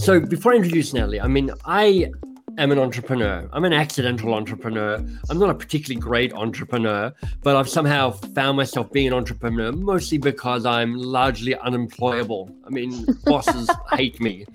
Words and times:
So 0.00 0.18
before 0.18 0.54
I 0.54 0.56
introduce 0.56 0.94
Nathalie, 0.94 1.20
I 1.20 1.26
mean, 1.26 1.50
I 1.66 2.10
am 2.56 2.72
an 2.72 2.78
entrepreneur. 2.78 3.46
I'm 3.52 3.66
an 3.66 3.74
accidental 3.74 4.32
entrepreneur. 4.32 4.94
I'm 5.28 5.38
not 5.38 5.50
a 5.50 5.54
particularly 5.54 6.00
great 6.00 6.32
entrepreneur, 6.32 7.12
but 7.42 7.54
I've 7.54 7.68
somehow 7.68 8.12
found 8.12 8.56
myself 8.56 8.90
being 8.92 9.08
an 9.08 9.12
entrepreneur 9.12 9.72
mostly 9.72 10.16
because 10.16 10.64
I'm 10.64 10.94
largely 10.94 11.54
unemployable. 11.54 12.50
I 12.66 12.70
mean, 12.70 13.04
bosses 13.26 13.68
hate 13.92 14.18
me. 14.22 14.46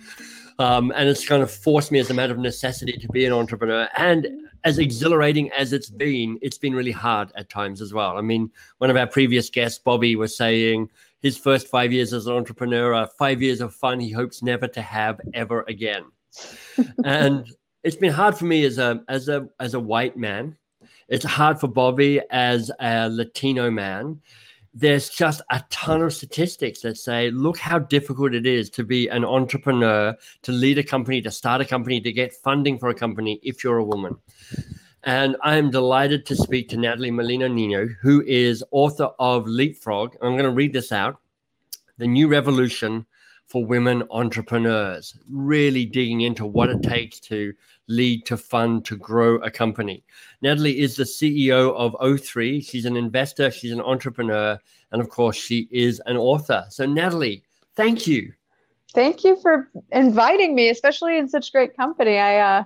Um, 0.57 0.91
and 0.95 1.07
it's 1.07 1.27
kind 1.27 1.43
of 1.43 1.51
forced 1.51 1.91
me 1.91 1.99
as 1.99 2.09
a 2.09 2.15
matter 2.15 2.33
of 2.33 2.39
necessity 2.39 2.93
to 2.93 3.07
be 3.09 3.23
an 3.25 3.31
entrepreneur. 3.31 3.87
And 3.97 4.27
as 4.63 4.79
exhilarating 4.79 5.51
as 5.51 5.73
it's 5.73 5.91
been, 5.91 6.39
it's 6.41 6.57
been 6.57 6.73
really 6.73 6.91
hard 6.91 7.31
at 7.35 7.49
times 7.49 7.81
as 7.81 7.93
well. 7.93 8.17
I 8.17 8.21
mean, 8.21 8.49
one 8.79 8.89
of 8.89 8.97
our 8.97 9.05
previous 9.05 9.51
guests, 9.51 9.77
Bobby, 9.77 10.15
was 10.15 10.35
saying 10.35 10.89
his 11.25 11.39
first 11.39 11.67
five 11.69 11.91
years 11.91 12.13
as 12.13 12.27
an 12.27 12.35
entrepreneur 12.35 12.93
are 12.93 13.09
five 13.17 13.41
years 13.41 13.59
of 13.59 13.73
fun 13.73 13.99
he 13.99 14.11
hopes 14.11 14.43
never 14.43 14.67
to 14.67 14.79
have 14.79 15.19
ever 15.33 15.65
again. 15.67 16.03
and 17.03 17.51
it's 17.83 17.95
been 17.95 18.13
hard 18.13 18.37
for 18.37 18.45
me 18.45 18.63
as 18.63 18.77
a 18.77 19.03
as 19.09 19.27
a 19.27 19.49
as 19.59 19.73
a 19.73 19.79
white 19.79 20.15
man. 20.15 20.55
It's 21.09 21.25
hard 21.25 21.59
for 21.59 21.67
Bobby 21.67 22.21
as 22.29 22.69
a 22.79 23.09
Latino 23.09 23.71
man. 23.71 24.21
There's 24.75 25.09
just 25.09 25.41
a 25.49 25.63
ton 25.71 26.03
of 26.03 26.13
statistics 26.13 26.81
that 26.81 26.95
say, 26.95 27.31
look 27.31 27.57
how 27.57 27.79
difficult 27.79 28.35
it 28.35 28.45
is 28.45 28.69
to 28.71 28.83
be 28.83 29.07
an 29.07 29.25
entrepreneur, 29.25 30.15
to 30.43 30.51
lead 30.51 30.77
a 30.77 30.83
company, 30.83 31.23
to 31.23 31.31
start 31.31 31.59
a 31.59 31.65
company, 31.65 31.99
to 32.01 32.11
get 32.11 32.33
funding 32.33 32.77
for 32.77 32.89
a 32.89 32.95
company 32.95 33.39
if 33.41 33.63
you're 33.63 33.77
a 33.77 33.83
woman. 33.83 34.15
And 35.05 35.37
I 35.43 35.57
am 35.57 35.69
delighted 35.69 36.25
to 36.25 36.35
speak 36.35 36.67
to 36.69 36.77
Nathalie 36.77 37.11
Molina 37.11 37.47
Niño, 37.47 37.95
who 38.01 38.23
is 38.25 38.63
author 38.71 39.11
of 39.19 39.45
Leapfrog. 39.45 40.15
I'm 40.19 40.31
going 40.31 40.45
to 40.45 40.49
read 40.49 40.73
this 40.73 40.91
out 40.91 41.19
The 41.99 42.07
New 42.07 42.27
Revolution 42.27 43.05
for 43.45 43.63
Women 43.63 44.01
Entrepreneurs, 44.09 45.15
really 45.29 45.85
digging 45.85 46.21
into 46.21 46.47
what 46.47 46.71
it 46.71 46.81
takes 46.81 47.19
to 47.19 47.53
lead 47.87 48.25
to 48.25 48.35
fund 48.35 48.83
to 48.85 48.97
grow 48.97 49.35
a 49.37 49.51
company. 49.51 50.03
Nathalie 50.41 50.79
is 50.79 50.95
the 50.95 51.03
CEO 51.03 51.75
of 51.75 51.93
O3. 52.01 52.67
She's 52.67 52.85
an 52.85 52.97
investor, 52.97 53.51
she's 53.51 53.73
an 53.73 53.81
entrepreneur, 53.81 54.59
and 54.91 54.99
of 54.99 55.09
course, 55.09 55.35
she 55.35 55.67
is 55.69 56.01
an 56.07 56.17
author. 56.17 56.65
So, 56.69 56.87
Nathalie, 56.87 57.43
thank 57.75 58.07
you. 58.07 58.33
Thank 58.91 59.23
you 59.23 59.35
for 59.39 59.69
inviting 59.91 60.55
me, 60.55 60.69
especially 60.69 61.19
in 61.19 61.29
such 61.29 61.51
great 61.51 61.77
company. 61.77 62.17
I 62.17 62.39
uh, 62.39 62.63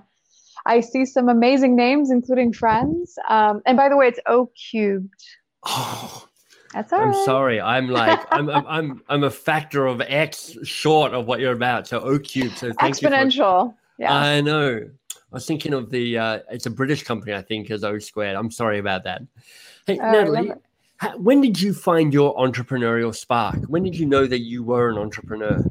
I 0.70 0.80
see 0.80 1.04
some 1.04 1.28
amazing 1.28 1.74
names, 1.74 2.10
including 2.12 2.52
friends. 2.52 3.18
Um, 3.28 3.60
and 3.66 3.76
by 3.76 3.88
the 3.88 3.96
way, 3.96 4.06
it's 4.06 4.20
O 4.26 4.50
cubed. 4.54 5.22
Oh, 5.64 6.28
That's 6.72 6.92
all 6.92 7.00
I'm 7.00 7.08
right. 7.08 7.24
sorry. 7.24 7.60
I'm 7.60 7.88
like 7.88 8.20
I'm, 8.30 8.48
I'm 8.48 8.66
I'm 8.76 9.02
I'm 9.08 9.24
a 9.24 9.30
factor 9.30 9.86
of 9.86 10.00
X 10.00 10.56
short 10.62 11.12
of 11.12 11.26
what 11.26 11.40
you're 11.40 11.52
about. 11.52 11.88
So 11.88 11.98
O 12.00 12.18
cubed. 12.20 12.56
So 12.56 12.72
thank 12.78 13.02
you. 13.02 13.08
For, 13.08 13.14
Exponential. 13.14 13.74
yeah. 13.98 14.14
I 14.14 14.40
know. 14.40 14.80
I 15.12 15.34
was 15.34 15.44
thinking 15.46 15.74
of 15.74 15.90
the. 15.90 16.18
Uh, 16.18 16.38
it's 16.50 16.66
a 16.66 16.70
British 16.70 17.02
company, 17.02 17.34
I 17.34 17.42
think, 17.42 17.70
as 17.72 17.82
O 17.84 17.98
squared. 17.98 18.36
I'm 18.36 18.50
sorry 18.52 18.78
about 18.78 19.02
that. 19.04 19.22
Hey, 19.86 19.98
Oh, 20.00 20.10
Nathalie, 20.12 20.52
ha- 20.98 21.14
when 21.16 21.40
did 21.40 21.60
you 21.60 21.72
find 21.74 22.14
your 22.14 22.34
entrepreneurial 22.36 23.12
spark? 23.14 23.56
When 23.66 23.82
did 23.82 23.96
you 23.96 24.06
know 24.06 24.26
that 24.26 24.40
you 24.40 24.62
were 24.62 24.88
an 24.90 24.98
entrepreneur? 24.98 25.64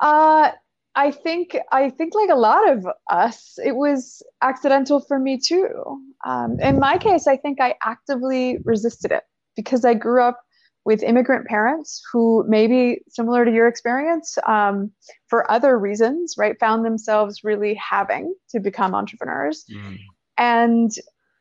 Uh, 0.00 0.50
I 0.98 1.12
think 1.12 1.56
I 1.70 1.90
think 1.90 2.12
like 2.16 2.28
a 2.28 2.34
lot 2.34 2.68
of 2.68 2.84
us, 3.08 3.56
it 3.64 3.76
was 3.76 4.20
accidental 4.42 4.98
for 4.98 5.20
me 5.20 5.38
too. 5.38 6.02
Um, 6.26 6.58
in 6.60 6.80
my 6.80 6.98
case, 6.98 7.28
I 7.28 7.36
think 7.36 7.60
I 7.60 7.76
actively 7.84 8.58
resisted 8.64 9.12
it 9.12 9.22
because 9.54 9.84
I 9.84 9.94
grew 9.94 10.20
up 10.20 10.40
with 10.84 11.04
immigrant 11.04 11.46
parents 11.46 12.02
who 12.12 12.44
maybe 12.48 13.00
similar 13.08 13.44
to 13.44 13.52
your 13.52 13.68
experience, 13.68 14.38
um, 14.44 14.90
for 15.28 15.48
other 15.48 15.78
reasons, 15.78 16.34
right, 16.36 16.58
found 16.58 16.84
themselves 16.84 17.44
really 17.44 17.74
having 17.74 18.34
to 18.50 18.58
become 18.58 18.92
entrepreneurs. 18.92 19.66
And 20.36 20.90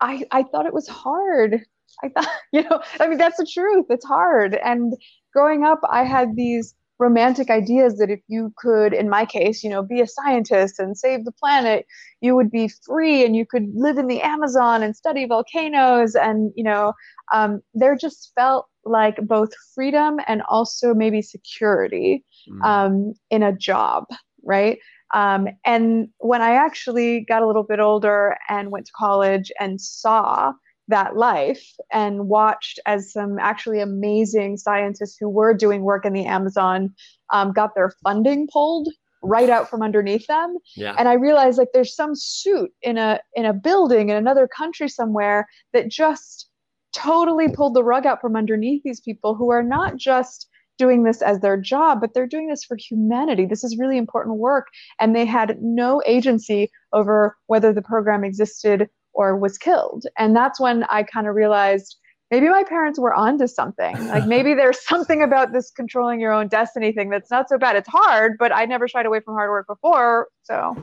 I 0.02 0.24
I 0.30 0.44
thought 0.44 0.68
it 0.68 0.74
was 0.74 0.88
hard. 0.88 1.66
I 2.04 2.10
thought, 2.10 2.30
you 2.54 2.62
know, 2.62 2.80
I 3.00 3.08
mean 3.08 3.18
that's 3.18 3.38
the 3.38 3.52
truth. 3.52 3.88
It's 3.90 4.06
hard. 4.06 4.54
And 4.54 4.94
growing 5.34 5.66
up, 5.66 5.80
I 5.90 6.04
had 6.04 6.36
these 6.36 6.76
romantic 7.00 7.50
ideas 7.50 7.98
that 7.98 8.10
if 8.10 8.20
you 8.28 8.54
could, 8.58 8.94
in 8.94 9.10
my 9.10 9.26
case, 9.26 9.64
you 9.64 9.70
know, 9.70 9.84
be 9.84 10.02
a 10.02 10.08
scientist 10.08 10.80
and 10.80 10.98
save 10.98 11.26
the 11.26 11.32
planet, 11.32 11.86
you 12.22 12.36
would 12.36 12.50
be 12.52 12.70
free 12.86 13.24
and 13.26 13.36
you 13.36 13.46
could 13.46 13.68
live 13.76 13.98
in 13.98 14.08
the 14.08 14.22
Amazon 14.22 14.84
and 14.84 14.96
study 14.96 15.26
volcanoes. 15.26 16.16
And, 16.16 16.52
you 16.56 16.64
know, 16.64 16.94
um, 17.34 17.62
there 17.74 17.96
just 17.96 18.32
felt 18.36 18.68
like 18.86 19.18
both 19.28 19.50
freedom 19.76 20.20
and 20.28 20.42
also 20.50 20.94
maybe 20.94 21.22
security 21.22 22.24
Mm. 22.50 22.64
um, 22.66 23.14
in 23.30 23.44
a 23.44 23.52
job, 23.52 24.06
right? 24.44 24.80
Um, 25.14 25.48
and 25.66 26.08
when 26.20 26.42
I 26.42 26.52
actually 26.52 27.22
got 27.22 27.42
a 27.42 27.48
little 27.48 27.64
bit 27.64 27.80
older 27.80 28.38
and 28.50 28.72
went 28.72 28.86
to 28.88 28.92
college 28.98 29.52
and 29.60 29.80
saw 29.82 30.54
that 30.88 31.16
life 31.16 31.64
and 31.92 32.28
watched 32.28 32.80
as 32.86 33.12
some 33.12 33.38
actually 33.40 33.80
amazing 33.82 34.58
scientists 34.58 35.18
who 35.20 35.30
were 35.30 35.54
doing 35.54 35.82
work 35.82 36.06
in 36.06 36.14
the 36.14 36.26
Amazon 36.26 36.94
um, 37.32 37.52
got 37.52 37.76
their 37.76 37.92
funding 38.04 38.48
pulled 38.52 38.88
right 39.24 39.50
out 39.50 39.70
from 39.70 39.82
underneath 39.82 40.28
them. 40.28 40.58
Yeah. 40.76 40.96
and 40.98 41.08
i 41.08 41.14
realized 41.14 41.58
like 41.58 41.70
there's 41.74 41.96
some 41.96 42.14
suit 42.16 42.72
in 42.82 42.98
a 42.98 43.20
in 43.36 43.46
a 43.46 43.54
building 43.54 44.10
in 44.10 44.16
another 44.16 44.48
country 44.48 44.88
somewhere 44.88 45.48
that 45.74 45.90
just 45.90 46.50
totally 46.94 47.50
pulled 47.50 47.74
the 47.74 47.84
rug 47.84 48.06
out 48.06 48.22
from 48.22 48.36
underneath 48.36 48.84
these 48.84 49.02
people 49.02 49.36
who 49.36 49.52
are 49.52 49.64
not 49.64 49.98
just 49.98 50.48
doing 50.78 51.04
this 51.04 51.22
as 51.22 51.40
their 51.40 51.60
job 51.60 52.00
but 52.00 52.14
they're 52.14 52.28
doing 52.28 52.48
this 52.48 52.64
for 52.64 52.78
humanity. 52.78 53.46
This 53.46 53.64
is 53.64 53.78
really 53.78 53.98
important 53.98 54.38
work. 54.38 54.68
And 55.00 55.16
they 55.16 55.26
had 55.26 55.58
no 55.62 56.02
agency 56.06 56.72
over 56.94 57.36
whether 57.48 57.74
the 57.74 57.82
program 57.82 58.24
existed 58.24 58.90
or 59.18 59.36
was 59.36 59.58
killed 59.58 60.06
and 60.18 60.36
that's 60.36 60.60
when 60.60 60.84
i 60.86 61.04
kind 61.04 61.28
of 61.28 61.36
realized 61.36 61.98
maybe 62.32 62.48
my 62.50 62.64
parents 62.64 63.00
were 63.00 63.14
onto 63.14 63.48
something 63.48 64.08
like 64.08 64.26
maybe 64.36 64.54
there's 64.54 64.80
something 64.88 65.22
about 65.24 65.52
this 65.52 65.72
controlling 65.72 66.20
your 66.20 66.32
own 66.32 66.48
destiny 66.48 66.92
thing 66.94 67.10
that's 67.10 67.32
not 67.32 67.50
so 67.50 67.58
bad 67.58 67.76
it's 67.76 67.90
hard 67.90 68.38
but 68.38 68.56
i 68.56 68.64
never 68.66 68.88
shied 68.88 69.06
away 69.06 69.20
from 69.20 69.34
hard 69.34 69.50
work 69.50 69.68
before 69.68 70.28
so 70.44 70.76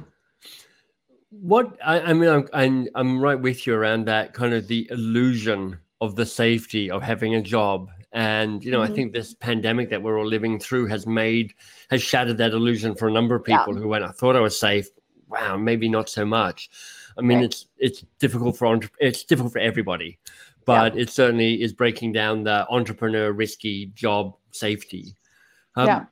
What 1.31 1.77
I, 1.85 2.01
I 2.01 2.13
mean, 2.13 2.29
I'm, 2.31 2.49
I'm 2.53 2.89
I'm 2.95 3.21
right 3.21 3.41
with 3.41 3.67
you 3.67 3.75
around 3.75 4.07
that 4.07 4.35
kind 4.35 4.55
of 4.55 4.69
the 4.69 4.87
illusion 4.91 5.79
of 6.01 6.15
the 6.17 6.27
safety 6.27 6.91
of 6.91 7.03
having 7.03 7.35
a 7.35 7.43
job, 7.43 7.91
and 8.13 8.65
you 8.65 8.71
know, 8.71 8.83
I 8.83 8.89
Mhm. 8.89 8.95
think 8.95 9.13
this 9.13 9.35
pandemic 9.35 9.91
that 9.91 10.01
we're 10.03 10.19
all 10.19 10.27
living 10.27 10.61
through 10.61 10.87
has 10.87 11.07
made 11.07 11.53
has 11.91 12.03
shattered 12.03 12.39
that 12.39 12.53
illusion 12.53 12.95
for 12.95 13.09
a 13.09 13.13
number 13.13 13.35
of 13.35 13.43
Yeah. 13.49 13.59
people 13.59 13.75
who 13.75 13.89
went, 13.89 14.05
I 14.05 14.13
thought 14.13 14.37
I 14.37 14.41
was 14.41 14.59
safe. 14.59 14.87
Wow, 15.29 15.57
maybe 15.57 15.89
not 15.89 16.09
so 16.09 16.25
much. 16.25 16.71
I 17.19 17.23
mean, 17.23 17.39
Right. 17.39 17.45
it's 17.45 17.67
it's 17.79 18.05
difficult 18.19 18.57
for 18.57 18.79
it's 19.01 19.25
difficult 19.25 19.53
for 19.53 19.59
everybody, 19.61 20.19
but 20.65 20.97
it 20.97 21.11
certainly 21.11 21.63
is 21.63 21.73
breaking 21.73 22.13
down 22.13 22.45
the 22.45 22.67
entrepreneur 22.71 23.33
risky 23.33 23.87
job 23.95 24.37
safety. 24.51 25.15
Um, 25.77 25.87
Yeah. 25.87 26.05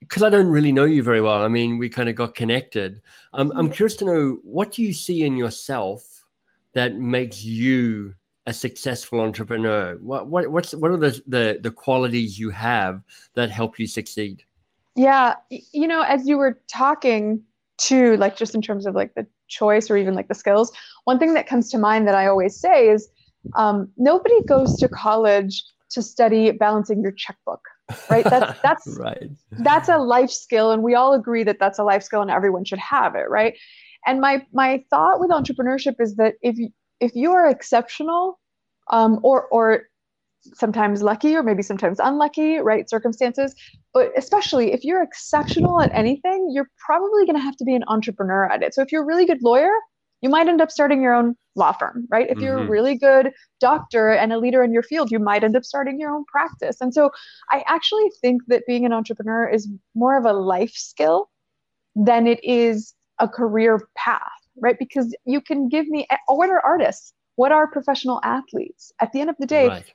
because 0.00 0.22
I 0.22 0.30
don't 0.30 0.46
really 0.46 0.70
know 0.70 0.84
you 0.84 1.02
very 1.02 1.20
well. 1.20 1.42
I 1.42 1.48
mean, 1.48 1.76
we 1.76 1.88
kind 1.88 2.08
of 2.08 2.14
got 2.14 2.34
connected. 2.36 3.02
Um, 3.32 3.48
Mm-hmm. 3.48 3.58
I'm 3.58 3.70
curious 3.70 3.96
to 3.96 4.04
know 4.04 4.38
what 4.44 4.72
do 4.72 4.82
you 4.82 4.92
see 4.92 5.24
in 5.24 5.36
yourself 5.36 6.24
that 6.72 6.94
makes 6.96 7.44
you 7.44 8.14
a 8.46 8.52
successful 8.52 9.20
entrepreneur? 9.20 9.96
What 9.96 10.28
what 10.28 10.48
what's 10.52 10.72
what 10.74 10.90
are 10.92 10.96
the 10.96 11.20
the, 11.26 11.58
the 11.60 11.70
qualities 11.70 12.38
you 12.38 12.50
have 12.50 13.02
that 13.34 13.50
help 13.50 13.78
you 13.78 13.86
succeed? 13.86 14.44
Yeah, 14.94 15.34
you 15.50 15.86
know, 15.88 16.02
as 16.02 16.26
you 16.28 16.38
were 16.38 16.60
talking 16.68 17.42
to 17.78 18.16
like 18.16 18.36
just 18.36 18.54
in 18.54 18.62
terms 18.62 18.86
of 18.86 18.94
like 18.94 19.14
the 19.14 19.26
choice 19.48 19.90
or 19.90 19.96
even 19.96 20.14
like 20.14 20.28
the 20.28 20.34
skills, 20.34 20.72
one 21.04 21.18
thing 21.18 21.34
that 21.34 21.46
comes 21.46 21.70
to 21.70 21.78
mind 21.78 22.06
that 22.06 22.14
I 22.14 22.26
always 22.26 22.58
say 22.58 22.88
is 22.88 23.08
um, 23.56 23.88
nobody 23.96 24.44
goes 24.46 24.78
to 24.78 24.88
college 24.88 25.64
to 25.90 26.02
study 26.02 26.50
balancing 26.50 27.02
your 27.02 27.12
checkbook, 27.12 27.60
right? 28.10 28.24
That's 28.24 28.58
that's 28.62 28.98
right. 28.98 29.30
that's 29.58 29.88
a 29.88 29.98
life 29.98 30.30
skill, 30.30 30.70
and 30.70 30.82
we 30.82 30.94
all 30.94 31.14
agree 31.14 31.44
that 31.44 31.58
that's 31.58 31.78
a 31.78 31.84
life 31.84 32.02
skill, 32.02 32.22
and 32.22 32.30
everyone 32.30 32.64
should 32.64 32.78
have 32.78 33.14
it, 33.14 33.28
right? 33.28 33.56
And 34.06 34.20
my 34.20 34.46
my 34.52 34.84
thought 34.90 35.20
with 35.20 35.30
entrepreneurship 35.30 35.96
is 35.98 36.16
that 36.16 36.34
if 36.42 36.58
you 36.58 36.68
if 37.00 37.14
you 37.14 37.32
are 37.32 37.48
exceptional, 37.48 38.38
um, 38.90 39.20
or 39.22 39.46
or 39.46 39.87
sometimes 40.54 41.02
lucky 41.02 41.34
or 41.34 41.42
maybe 41.42 41.62
sometimes 41.62 41.98
unlucky, 42.00 42.58
right? 42.58 42.88
Circumstances. 42.88 43.54
But 43.94 44.12
especially 44.16 44.72
if 44.72 44.84
you're 44.84 45.02
exceptional 45.02 45.80
at 45.80 45.90
anything, 45.94 46.50
you're 46.52 46.70
probably 46.84 47.24
going 47.26 47.36
to 47.36 47.42
have 47.42 47.56
to 47.56 47.64
be 47.64 47.74
an 47.74 47.84
entrepreneur 47.88 48.46
at 48.46 48.62
it. 48.62 48.74
So 48.74 48.82
if 48.82 48.92
you're 48.92 49.02
a 49.02 49.06
really 49.06 49.26
good 49.26 49.42
lawyer, 49.42 49.70
you 50.20 50.28
might 50.28 50.48
end 50.48 50.60
up 50.60 50.70
starting 50.70 51.00
your 51.00 51.14
own 51.14 51.36
law 51.54 51.72
firm, 51.72 52.06
right? 52.10 52.28
If 52.28 52.40
you're 52.40 52.60
a 52.60 52.64
Mhm. 52.64 52.68
really 52.68 52.96
good 52.96 53.32
doctor 53.60 54.10
and 54.10 54.32
a 54.32 54.38
leader 54.38 54.62
in 54.62 54.72
your 54.72 54.82
field, 54.82 55.10
you 55.10 55.18
might 55.18 55.44
end 55.44 55.56
up 55.56 55.64
starting 55.64 55.98
your 55.98 56.10
own 56.14 56.24
practice. 56.26 56.80
And 56.80 56.92
so 56.92 57.10
I 57.50 57.64
actually 57.66 58.10
think 58.20 58.42
that 58.48 58.64
being 58.66 58.84
an 58.84 58.92
entrepreneur 58.92 59.48
is 59.48 59.68
more 59.94 60.16
of 60.16 60.24
a 60.24 60.32
life 60.32 60.72
skill 60.72 61.30
than 61.96 62.26
it 62.26 62.40
is 62.44 62.94
a 63.18 63.28
career 63.28 63.88
path, 63.96 64.20
right? 64.60 64.78
Because 64.78 65.14
you 65.24 65.40
can 65.40 65.68
give 65.68 65.88
me, 65.88 66.06
what 66.26 66.50
are 66.50 66.60
artists? 66.64 67.12
What 67.36 67.52
are 67.52 67.66
professional 67.68 68.20
athletes? 68.24 68.92
At 69.00 69.12
the 69.12 69.20
end 69.20 69.30
of 69.30 69.36
the 69.38 69.46
day, 69.46 69.68
Right. 69.68 69.94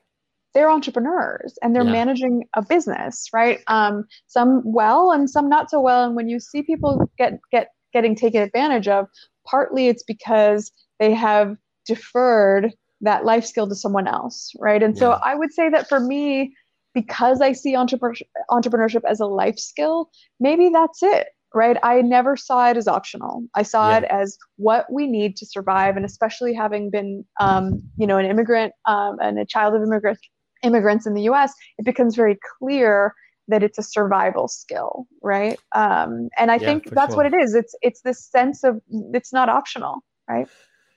They're 0.54 0.70
entrepreneurs 0.70 1.58
and 1.62 1.76
they're 1.76 1.84
yeah. 1.84 1.92
managing 1.92 2.44
a 2.56 2.64
business, 2.64 3.28
right? 3.34 3.60
Um, 3.68 4.06
some 4.28 4.62
well 4.66 5.12
and 5.12 5.30
some 5.30 5.50
not 5.50 5.70
so 5.70 5.80
well. 5.80 6.06
And 6.06 6.16
when 6.16 6.30
you 6.30 6.40
see 6.40 6.62
people 6.62 7.10
get 7.18 7.40
get 7.52 7.70
getting 7.92 8.16
taken 8.16 8.42
advantage 8.42 8.88
of, 8.88 9.08
partly 9.46 9.88
it's 9.88 10.04
because 10.04 10.72
they 11.00 11.14
have 11.14 11.58
deferred 11.86 12.74
that 13.02 13.26
life 13.26 13.46
skill 13.46 13.68
to 13.68 13.76
someone 13.76 14.08
else, 14.08 14.54
right? 14.60 14.82
And 14.82 14.96
yeah. 14.96 15.00
so 15.00 15.12
I 15.12 15.36
would 15.36 15.54
say 15.54 15.70
that 15.70 15.90
for 15.90 16.00
me, 16.00 16.56
because 16.94 17.42
I 17.42 17.52
see 17.52 17.74
entrepreneurship, 17.74 18.28
entrepreneurship 18.50 19.02
as 19.08 19.20
a 19.20 19.26
life 19.26 19.60
skill, 19.60 20.10
maybe 20.40 20.70
that's 20.70 21.04
it, 21.04 21.28
right? 21.54 21.78
I 21.84 22.02
never 22.02 22.36
saw 22.36 22.70
it 22.70 22.78
as 22.78 22.88
optional. 22.88 23.44
I 23.56 23.64
saw 23.64 23.90
yeah. 23.90 23.98
it 23.98 24.04
as 24.06 24.38
what 24.58 24.92
we 24.92 25.08
need 25.08 25.36
to 25.38 25.46
survive, 25.46 25.98
and 25.98 26.06
especially 26.06 26.54
having 26.54 26.90
been, 26.90 27.26
um, 27.40 27.82
you 27.98 28.08
know, 28.08 28.18
an 28.18 28.26
immigrant 28.26 28.74
um, 28.86 29.18
and 29.22 29.38
a 29.40 29.46
child 29.46 29.76
of 29.76 29.82
immigrant 29.82 30.20
immigrants 30.64 31.06
in 31.06 31.14
the 31.14 31.24
U.S., 31.24 31.54
it 31.78 31.86
becomes 31.86 32.16
very 32.16 32.38
clear 32.58 33.14
that 33.48 33.64
it's 33.64 33.78
a 33.78 33.84
survival 33.84 34.48
skill, 34.48 35.06
right? 35.22 35.60
Um, 35.76 36.30
and 36.38 36.50
I 36.50 36.56
yeah, 36.56 36.66
think 36.68 36.90
that's 36.92 37.14
sure. 37.14 37.24
what 37.24 37.26
it 37.26 37.36
is. 37.36 37.56
It's 37.56 37.76
it's 37.82 38.02
this 38.02 38.24
sense 38.24 38.64
of 38.64 38.82
it's 39.14 39.34
not 39.34 39.50
optional, 39.50 40.04
right? 40.30 40.48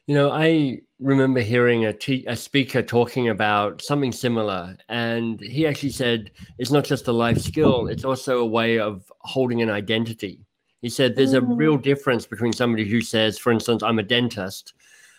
You 0.06 0.14
know, 0.14 0.30
I 0.30 0.82
remember 1.00 1.40
hearing 1.40 1.84
a, 1.84 1.92
te- 1.92 2.24
a 2.26 2.36
speaker 2.36 2.80
talking 2.80 3.28
about 3.28 3.82
something 3.82 4.12
similar, 4.12 4.76
and 4.88 5.40
he 5.40 5.66
actually 5.66 5.90
said 5.90 6.30
it's 6.58 6.70
not 6.70 6.84
just 6.84 7.08
a 7.08 7.12
life 7.12 7.38
skill; 7.38 7.88
it's 7.88 8.04
also 8.04 8.38
a 8.38 8.46
way 8.46 8.78
of 8.78 9.10
holding 9.22 9.62
an 9.62 9.70
identity. 9.70 10.46
He 10.82 10.90
said 10.90 11.16
there's 11.16 11.32
a 11.32 11.40
real 11.40 11.76
difference 11.76 12.26
between 12.26 12.52
somebody 12.52 12.88
who 12.88 13.00
says, 13.00 13.38
for 13.38 13.50
instance, 13.50 13.82
I'm 13.82 13.98
a 13.98 14.04
dentist, 14.04 14.74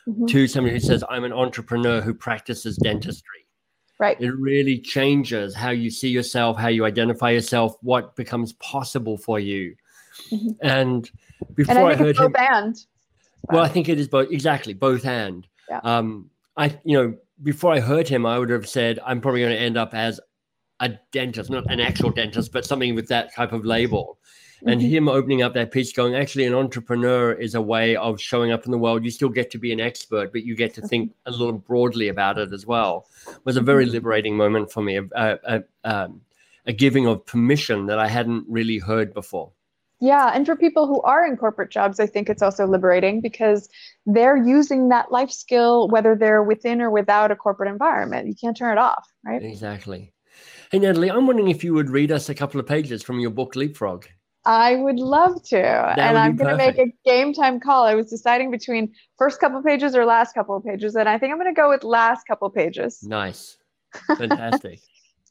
mm-hmm. 0.07 0.25
to 0.27 0.47
somebody 0.47 0.75
who 0.75 0.79
says 0.79 1.03
I'm 1.09 1.25
an 1.25 1.33
entrepreneur 1.33 1.99
who 1.99 2.13
practices 2.13 2.77
dentistry. 2.77 3.46
Right. 3.99 4.19
It 4.21 4.31
really 4.31 4.79
changes 4.79 5.55
how 5.55 5.71
you 5.71 5.89
see 5.89 6.09
yourself, 6.09 6.57
how 6.57 6.67
you 6.67 6.85
identify 6.85 7.31
yourself, 7.31 7.75
what 7.81 8.15
becomes 8.15 8.53
possible 8.53 9.17
for 9.17 9.39
you. 9.39 9.75
Mm-hmm. 10.31 10.49
And 10.61 11.11
before 11.55 11.77
and 11.77 11.87
I, 11.87 11.91
I 11.91 11.95
heard 11.95 12.17
him, 12.17 12.31
band. 12.31 12.85
Well, 13.49 13.63
I 13.63 13.69
think 13.69 13.89
it 13.89 13.99
is 13.99 14.07
both 14.07 14.31
exactly 14.31 14.73
both 14.73 15.05
and. 15.05 15.47
Yeah. 15.69 15.79
Um, 15.83 16.29
I 16.55 16.77
you 16.83 16.97
know 16.97 17.17
before 17.43 17.73
I 17.73 17.79
heard 17.79 18.07
him, 18.07 18.25
I 18.25 18.39
would 18.39 18.49
have 18.49 18.67
said 18.67 18.99
I'm 19.05 19.21
probably 19.21 19.41
going 19.41 19.53
to 19.53 19.59
end 19.59 19.77
up 19.77 19.93
as 19.93 20.19
a 20.79 20.91
dentist, 21.11 21.49
not 21.49 21.71
an 21.71 21.79
actual 21.79 22.11
dentist, 22.11 22.51
but 22.51 22.65
something 22.65 22.95
with 22.95 23.07
that 23.07 23.33
type 23.33 23.51
of 23.51 23.65
label. 23.65 24.19
And 24.65 24.81
mm-hmm. 24.81 24.89
him 24.89 25.09
opening 25.09 25.41
up 25.43 25.53
that 25.53 25.71
piece, 25.71 25.91
going, 25.91 26.15
actually, 26.15 26.45
an 26.45 26.55
entrepreneur 26.55 27.31
is 27.31 27.53
a 27.53 27.61
way 27.61 27.95
of 27.95 28.19
showing 28.19 28.51
up 28.51 28.65
in 28.65 28.71
the 28.71 28.77
world. 28.77 29.05
You 29.05 29.11
still 29.11 29.29
get 29.29 29.51
to 29.51 29.59
be 29.59 29.71
an 29.71 29.79
expert, 29.79 30.31
but 30.31 30.43
you 30.43 30.55
get 30.55 30.73
to 30.75 30.81
think 30.81 31.13
a 31.25 31.31
little 31.31 31.59
broadly 31.59 32.07
about 32.07 32.39
it 32.39 32.51
as 32.51 32.65
well. 32.65 33.07
Was 33.43 33.57
a 33.57 33.61
very 33.61 33.85
mm-hmm. 33.85 33.93
liberating 33.93 34.35
moment 34.35 34.71
for 34.71 34.81
me, 34.81 34.97
a, 34.97 35.03
a, 35.15 35.39
a, 35.43 35.63
um, 35.83 36.21
a 36.65 36.73
giving 36.73 37.05
of 37.05 37.25
permission 37.25 37.85
that 37.85 37.99
I 37.99 38.07
hadn't 38.07 38.45
really 38.47 38.79
heard 38.79 39.13
before. 39.13 39.51
Yeah, 39.99 40.31
and 40.33 40.45
for 40.45 40.55
people 40.55 40.85
who 40.85 41.01
are 41.01 41.25
in 41.25 41.37
corporate 41.37 41.71
jobs, 41.71 41.99
I 41.99 42.05
think 42.05 42.29
it's 42.29 42.43
also 42.43 42.67
liberating 42.67 43.19
because 43.19 43.67
they're 44.05 44.37
using 44.37 44.89
that 44.89 45.11
life 45.11 45.31
skill 45.31 45.87
whether 45.87 46.15
they're 46.15 46.43
within 46.43 46.81
or 46.81 46.91
without 46.91 47.31
a 47.31 47.35
corporate 47.35 47.69
environment. 47.69 48.27
You 48.27 48.35
can't 48.35 48.55
turn 48.55 48.77
it 48.77 48.79
off, 48.79 49.07
right? 49.25 49.41
Exactly. 49.41 50.13
Hey, 50.71 50.79
Nathalie, 50.79 51.09
I'm 51.09 51.25
wondering 51.25 51.49
if 51.49 51.63
you 51.63 51.73
would 51.73 51.89
read 51.89 52.11
us 52.11 52.29
a 52.29 52.35
couple 52.35 52.59
of 52.59 52.67
pages 52.67 53.01
from 53.01 53.19
your 53.19 53.31
book, 53.31 53.55
Leapfrog. 53.55 54.05
I 54.47 54.77
would 54.77 54.97
love 54.97 55.43
to. 55.49 55.57
That 55.57 55.99
and 55.99 56.17
I'm 56.17 56.37
going 56.37 56.49
to 56.49 56.57
make 56.57 56.77
a 56.77 56.85
game 57.05 57.33
time 57.33 57.59
call. 57.59 57.83
I 57.83 57.95
was 57.95 58.09
deciding 58.09 58.49
between 58.49 58.93
first 59.17 59.41
couple 59.41 59.61
pages 59.61 59.93
or 59.93 60.05
last 60.05 60.33
couple 60.33 60.55
of 60.55 60.63
pages, 60.63 60.95
and 60.95 61.09
I 61.09 61.17
think 61.17 61.33
I'm 61.33 61.37
going 61.37 61.53
to 61.53 61.61
go 61.61 61.69
with 61.69 61.83
last 61.83 62.25
couple 62.25 62.49
pages. 62.49 63.03
Nice. 63.03 63.57
Fantastic. 64.17 64.79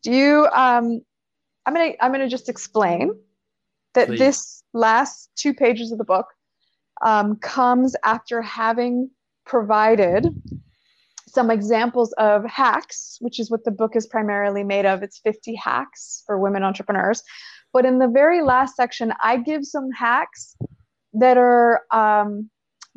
Do 0.02 0.12
you 0.12 0.46
um 0.54 1.00
I'm 1.64 1.74
going 1.74 1.92
to 1.92 2.04
I'm 2.04 2.12
going 2.12 2.20
to 2.20 2.28
just 2.28 2.50
explain 2.50 3.12
that 3.94 4.08
Please. 4.08 4.18
this 4.18 4.62
last 4.74 5.30
two 5.34 5.54
pages 5.54 5.92
of 5.92 5.98
the 5.98 6.04
book 6.04 6.26
um, 7.04 7.36
comes 7.36 7.96
after 8.04 8.42
having 8.42 9.10
provided 9.46 10.28
some 11.26 11.50
examples 11.50 12.12
of 12.14 12.44
hacks, 12.44 13.16
which 13.20 13.40
is 13.40 13.50
what 13.50 13.64
the 13.64 13.70
book 13.70 13.96
is 13.96 14.06
primarily 14.06 14.62
made 14.62 14.86
of. 14.86 15.02
It's 15.02 15.18
50 15.18 15.54
hacks 15.54 16.22
for 16.26 16.38
women 16.38 16.62
entrepreneurs. 16.62 17.22
But 17.76 17.84
in 17.84 17.98
the 17.98 18.08
very 18.08 18.40
last 18.40 18.74
section, 18.74 19.12
I 19.22 19.36
give 19.36 19.66
some 19.66 19.90
hacks 19.90 20.56
that 21.12 21.36
are 21.36 21.82
um, 21.92 22.48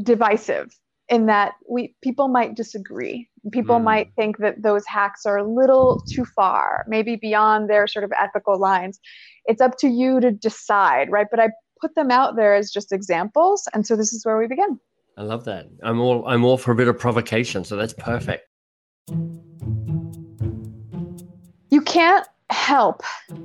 divisive 0.02 0.74
in 1.10 1.26
that 1.26 1.56
we 1.70 1.94
people 2.02 2.30
might 2.30 2.56
disagree. 2.56 3.28
People 3.52 3.80
mm. 3.80 3.84
might 3.84 4.14
think 4.16 4.38
that 4.38 4.64
those 4.64 4.86
hacks 4.88 5.26
are 5.26 5.36
a 5.36 5.44
little 5.44 6.02
too 6.10 6.24
far, 6.24 6.86
maybe 6.88 7.18
beyond 7.18 7.70
their 7.70 7.88
sort 7.88 8.06
of 8.06 8.14
ethical 8.18 8.58
lines. 8.58 9.02
It's 9.48 9.60
up 9.60 9.78
to 9.80 9.90
you 9.90 10.22
to 10.22 10.32
decide, 10.32 11.12
right? 11.12 11.28
But 11.30 11.42
I 11.42 11.50
put 11.82 11.94
them 11.96 12.10
out 12.10 12.38
there 12.38 12.56
as 12.56 12.72
just 12.72 12.94
examples, 12.94 13.68
and 13.74 13.86
so 13.86 13.98
this 13.98 14.14
is 14.14 14.26
where 14.26 14.38
we 14.38 14.48
begin. 14.48 14.80
I 15.18 15.24
love 15.24 15.44
that. 15.44 15.66
I'm 15.84 16.00
all 16.00 16.26
I'm 16.26 16.46
all 16.46 16.58
for 16.58 16.72
a 16.72 16.76
bit 16.76 16.88
of 16.88 16.98
provocation, 16.98 17.66
so 17.66 17.76
that's 17.76 17.96
perfect. 17.96 18.48
You 21.70 21.82
can't 21.82 22.26
help 22.50 23.02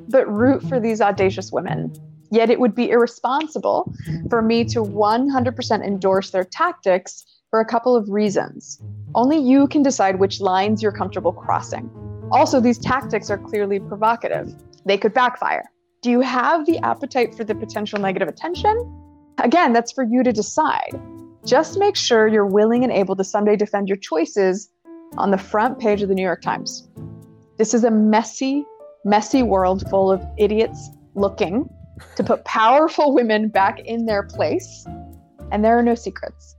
but 0.09 0.27
root 0.31 0.63
for 0.69 0.81
these 0.81 1.01
audacious 1.01 1.53
women. 1.53 1.93
Yet 2.31 2.51
it 2.51 2.59
would 2.59 2.75
be 2.75 2.91
irresponsible 2.91 3.93
for 4.29 4.43
me 4.43 4.65
to 4.65 4.81
100% 4.81 5.85
endorse 5.85 6.31
their 6.31 6.45
tactics 6.45 7.25
for 7.51 7.61
a 7.61 7.65
couple 7.65 7.95
of 7.95 8.09
reasons. 8.09 8.83
Only 9.15 9.39
you 9.39 9.69
can 9.69 9.83
decide 9.83 10.19
which 10.19 10.41
lines 10.41 10.83
you're 10.83 10.91
comfortable 10.91 11.33
crossing. 11.33 11.89
Also, 12.33 12.59
these 12.59 12.79
tactics 12.79 13.31
are 13.31 13.39
clearly 13.39 13.79
provocative. 13.79 14.53
They 14.85 14.99
could 14.99 15.15
backfire. 15.15 15.71
Do 16.03 16.11
you 16.11 16.21
have 16.21 16.67
the 16.67 16.79
appetite 16.79 17.35
for 17.35 17.45
the 17.45 17.55
potential 17.55 18.01
negative 18.01 18.29
attention? 18.29 18.77
Again, 19.39 19.73
that's 19.73 19.93
for 19.93 20.05
you 20.05 20.23
to 20.23 20.33
decide. 20.33 21.01
Just 21.45 21.79
make 21.79 21.95
sure 21.95 22.27
you're 22.27 22.47
willing 22.47 22.83
and 22.83 22.93
able 22.93 23.15
to 23.17 23.25
someday 23.25 23.55
defend 23.57 23.89
your 23.89 23.99
choices 23.99 24.71
on 25.17 25.31
the 25.31 25.39
front 25.39 25.79
page 25.79 26.03
of 26.03 26.09
the 26.09 26.15
New 26.15 26.23
York 26.23 26.43
Times. 26.43 26.89
This 27.57 27.73
is 27.73 27.85
a 27.85 27.91
messy, 27.91 28.65
messy 29.05 29.43
world 29.43 29.89
full 29.91 30.11
of 30.11 30.25
idiots 30.39 30.91
looking 31.15 31.69
to 32.17 32.25
put 32.25 32.45
powerful 32.45 33.15
women 33.15 33.49
back 33.49 33.81
in 33.81 34.07
their 34.07 34.23
place, 34.23 34.87
and 35.53 35.65
there 35.65 35.79
are 35.79 35.83
no 35.83 35.95
secrets. 35.95 36.57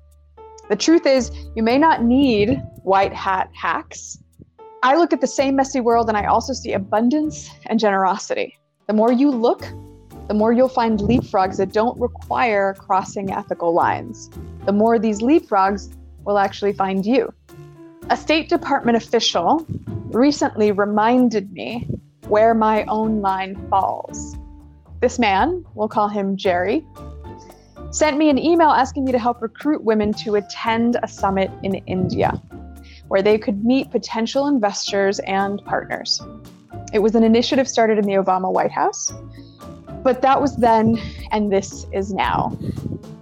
The 0.70 0.76
truth 0.76 1.06
is, 1.06 1.32
you 1.56 1.62
may 1.62 1.78
not 1.78 2.04
need 2.04 2.62
white 2.84 3.14
hat 3.14 3.50
hacks. 3.54 4.18
I 4.82 4.96
look 4.96 5.14
at 5.14 5.22
the 5.22 5.28
same 5.28 5.56
messy 5.56 5.80
world 5.80 6.10
and 6.10 6.18
I 6.18 6.26
also 6.26 6.54
see 6.54 6.74
abundance 6.74 7.50
and 7.68 7.80
generosity. 7.80 8.58
The 8.88 8.94
more 8.94 9.12
you 9.12 9.30
look, 9.32 9.68
the 10.28 10.34
more 10.34 10.54
you'll 10.54 10.70
find 10.70 11.00
leapfrogs 11.00 11.58
that 11.58 11.72
don't 11.72 12.00
require 12.00 12.74
crossing 12.74 13.32
ethical 13.32 13.74
lines. 13.74 14.30
The 14.66 14.72
more 14.72 14.98
these 14.98 15.22
leapfrogs 15.22 15.96
will 16.24 16.40
actually 16.40 16.74
find 16.74 17.06
you. 17.06 17.32
A 18.10 18.18
State 18.18 18.50
Department 18.50 18.98
official 18.98 19.66
recently 20.12 20.72
reminded 20.72 21.52
me 21.52 21.88
where 22.28 22.54
my 22.54 22.84
own 22.86 23.22
line 23.22 23.56
falls. 23.70 24.36
This 25.02 25.20
man, 25.20 25.64
we'll 25.76 25.88
call 25.88 26.08
him 26.08 26.36
Jerry, 26.38 26.86
sent 27.92 28.18
me 28.18 28.30
an 28.30 28.38
email 28.38 28.70
asking 28.70 29.06
me 29.06 29.12
to 29.12 29.20
help 29.20 29.42
recruit 29.42 29.84
women 29.84 30.14
to 30.14 30.36
attend 30.36 30.98
a 31.04 31.08
summit 31.08 31.52
in 31.64 31.76
India 31.86 32.42
where 33.08 33.22
they 33.22 33.38
could 33.38 33.64
meet 33.64 33.92
potential 33.92 34.48
investors 34.48 35.20
and 35.20 35.64
partners. 35.66 36.22
It 36.92 37.00
was 37.00 37.16
an 37.16 37.24
initiative 37.24 37.68
started 37.68 37.98
in 37.98 38.06
the 38.06 38.14
Obama 38.14 38.52
White 38.52 38.72
House, 38.72 39.12
but 40.04 40.22
that 40.22 40.42
was 40.42 40.56
then, 40.58 41.00
and 41.32 41.52
this 41.52 41.86
is 41.92 42.14
now. 42.14 42.58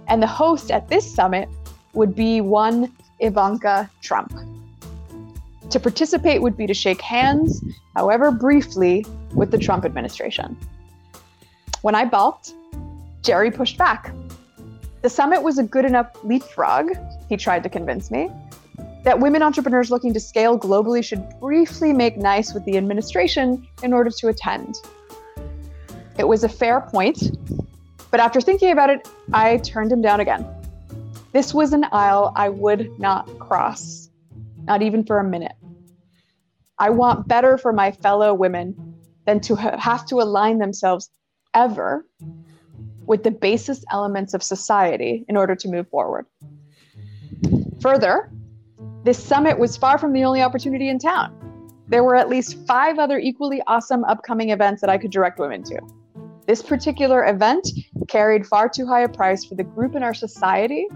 And 0.08 0.22
the 0.22 0.26
host 0.26 0.70
at 0.70 0.88
this 0.88 1.12
summit 1.12 1.48
would 1.92 2.14
be 2.14 2.40
one 2.40 2.92
Ivanka 3.20 3.90
Trump. 4.02 4.32
To 5.70 5.80
participate 5.80 6.42
would 6.42 6.56
be 6.56 6.66
to 6.66 6.74
shake 6.74 7.00
hands, 7.00 7.64
however 7.96 8.30
briefly, 8.30 9.04
with 9.34 9.50
the 9.50 9.58
Trump 9.58 9.84
administration. 9.84 10.56
When 11.82 11.94
I 11.94 12.04
balked, 12.04 12.54
Jerry 13.22 13.50
pushed 13.50 13.78
back. 13.78 14.12
The 15.02 15.10
summit 15.10 15.42
was 15.42 15.58
a 15.58 15.62
good 15.62 15.84
enough 15.84 16.08
leapfrog, 16.22 16.90
he 17.28 17.36
tried 17.36 17.62
to 17.64 17.68
convince 17.68 18.10
me, 18.10 18.30
that 19.02 19.20
women 19.20 19.42
entrepreneurs 19.42 19.90
looking 19.90 20.14
to 20.14 20.20
scale 20.20 20.58
globally 20.58 21.04
should 21.04 21.28
briefly 21.40 21.92
make 21.92 22.16
nice 22.16 22.54
with 22.54 22.64
the 22.64 22.76
administration 22.76 23.66
in 23.82 23.92
order 23.92 24.10
to 24.10 24.28
attend. 24.28 24.76
It 26.18 26.26
was 26.26 26.44
a 26.44 26.48
fair 26.48 26.80
point, 26.80 27.36
but 28.10 28.20
after 28.20 28.40
thinking 28.40 28.70
about 28.70 28.90
it, 28.90 29.08
I 29.32 29.58
turned 29.58 29.92
him 29.92 30.00
down 30.00 30.20
again. 30.20 30.46
This 31.32 31.52
was 31.52 31.72
an 31.72 31.84
aisle 31.92 32.32
I 32.36 32.48
would 32.48 32.98
not 32.98 33.38
cross, 33.38 34.03
not 34.64 34.82
even 34.82 35.04
for 35.04 35.18
a 35.18 35.24
minute. 35.24 35.52
I 36.78 36.90
want 36.90 37.28
better 37.28 37.56
for 37.56 37.72
my 37.72 37.92
fellow 37.92 38.34
women 38.34 38.74
than 39.26 39.40
to 39.40 39.54
have 39.56 40.04
to 40.06 40.16
align 40.16 40.58
themselves 40.58 41.08
ever 41.54 42.04
with 43.06 43.22
the 43.22 43.30
basis 43.30 43.84
elements 43.92 44.34
of 44.34 44.42
society 44.42 45.24
in 45.28 45.36
order 45.36 45.54
to 45.54 45.68
move 45.68 45.88
forward. 45.88 46.26
Further, 47.80 48.30
this 49.04 49.22
summit 49.22 49.58
was 49.58 49.76
far 49.76 49.98
from 49.98 50.12
the 50.12 50.24
only 50.24 50.42
opportunity 50.42 50.88
in 50.88 50.98
town. 50.98 51.32
there 51.88 52.02
were 52.02 52.16
at 52.16 52.28
least 52.28 52.66
five 52.66 52.98
other 52.98 53.18
equally 53.18 53.62
awesome 53.66 54.04
upcoming 54.04 54.50
events 54.50 54.80
that 54.80 54.90
I 54.90 54.98
could 54.98 55.10
direct 55.10 55.38
women 55.38 55.62
to. 55.64 55.80
This 56.46 56.62
particular 56.62 57.26
event 57.26 57.68
carried 58.08 58.46
far 58.46 58.68
too 58.68 58.86
high 58.86 59.02
a 59.02 59.08
price 59.08 59.44
for 59.44 59.54
the 59.54 59.64
group 59.64 59.94
in 59.94 60.02
our 60.02 60.14
society 60.14 60.86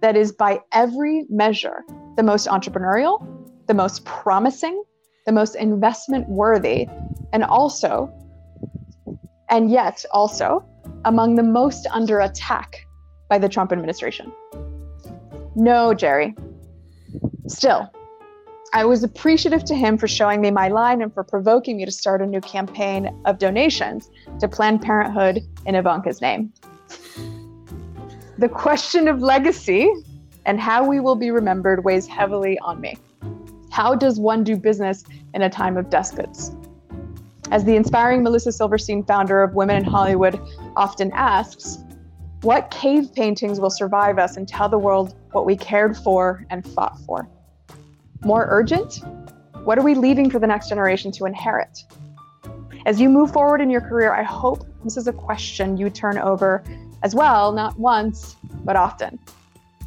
that 0.00 0.16
is, 0.16 0.32
by 0.32 0.60
every 0.72 1.24
measure, 1.28 1.84
the 2.16 2.22
most 2.22 2.46
entrepreneurial, 2.48 3.26
the 3.66 3.74
most 3.74 4.04
promising, 4.04 4.82
the 5.26 5.32
most 5.32 5.54
investment 5.54 6.28
worthy, 6.28 6.88
and 7.32 7.44
also, 7.44 8.12
and 9.50 9.70
yet 9.70 10.04
also, 10.12 10.64
among 11.04 11.34
the 11.34 11.42
most 11.42 11.86
under 11.90 12.20
attack 12.20 12.86
by 13.28 13.38
the 13.38 13.48
Trump 13.48 13.72
administration. 13.72 14.32
No, 15.54 15.94
Jerry. 15.94 16.34
Still, 17.48 17.90
I 18.72 18.84
was 18.84 19.02
appreciative 19.02 19.64
to 19.64 19.74
him 19.74 19.96
for 19.96 20.08
showing 20.08 20.40
me 20.40 20.50
my 20.50 20.68
line 20.68 21.00
and 21.00 21.12
for 21.12 21.24
provoking 21.24 21.76
me 21.76 21.84
to 21.84 21.92
start 21.92 22.20
a 22.20 22.26
new 22.26 22.40
campaign 22.40 23.14
of 23.24 23.38
donations 23.38 24.10
to 24.40 24.48
Planned 24.48 24.82
Parenthood 24.82 25.40
in 25.64 25.74
Ivanka's 25.74 26.20
name. 26.20 26.52
The 28.38 28.48
question 28.48 29.08
of 29.08 29.20
legacy 29.20 29.90
and 30.46 30.58
how 30.60 30.88
we 30.88 31.00
will 31.00 31.16
be 31.16 31.30
remembered 31.30 31.84
weighs 31.84 32.06
heavily 32.06 32.58
on 32.60 32.80
me. 32.80 32.96
How 33.70 33.94
does 33.94 34.18
one 34.18 34.42
do 34.44 34.56
business 34.56 35.04
in 35.34 35.42
a 35.42 35.50
time 35.50 35.76
of 35.76 35.90
despots? 35.90 36.52
As 37.50 37.64
the 37.64 37.76
inspiring 37.76 38.22
Melissa 38.22 38.52
Silverstein, 38.52 39.04
founder 39.04 39.42
of 39.42 39.54
Women 39.54 39.76
in 39.76 39.84
Hollywood, 39.84 40.40
often 40.76 41.12
asks, 41.12 41.78
what 42.42 42.70
cave 42.70 43.12
paintings 43.12 43.60
will 43.60 43.70
survive 43.70 44.18
us 44.18 44.36
and 44.36 44.48
tell 44.48 44.68
the 44.68 44.78
world 44.78 45.14
what 45.32 45.46
we 45.46 45.56
cared 45.56 45.96
for 45.96 46.46
and 46.48 46.66
fought 46.66 46.98
for? 47.00 47.28
More 48.24 48.46
urgent? 48.48 49.00
What 49.64 49.78
are 49.78 49.82
we 49.82 49.94
leaving 49.94 50.30
for 50.30 50.38
the 50.38 50.46
next 50.46 50.68
generation 50.68 51.10
to 51.12 51.26
inherit? 51.26 51.84
As 52.86 53.00
you 53.00 53.08
move 53.08 53.32
forward 53.32 53.60
in 53.60 53.68
your 53.68 53.80
career, 53.80 54.14
I 54.14 54.22
hope 54.22 54.64
this 54.84 54.96
is 54.96 55.08
a 55.08 55.12
question 55.12 55.76
you 55.76 55.90
turn 55.90 56.18
over 56.18 56.62
as 57.02 57.14
well, 57.16 57.52
not 57.52 57.76
once, 57.78 58.36
but 58.64 58.76
often. 58.76 59.18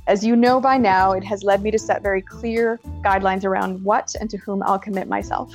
As 0.10 0.26
you 0.26 0.36
know 0.36 0.60
by 0.60 0.80
now, 0.80 1.12
it 1.12 1.24
has 1.26 1.44
led 1.44 1.62
me 1.62 1.70
to 1.70 1.78
set 1.78 2.02
very 2.02 2.24
clear 2.24 2.80
guidelines 3.06 3.46
around 3.46 3.84
what 3.84 4.16
and 4.20 4.28
to 4.32 4.38
whom 4.38 4.64
I'll 4.64 4.80
commit 4.80 5.08
myself. 5.08 5.54